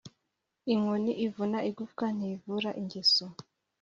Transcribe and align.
Inkoni 0.73 1.11
ivuna 1.25 1.59
igufwa 1.69 2.05
ngtivura 2.15 2.69
ingeso 2.81 3.25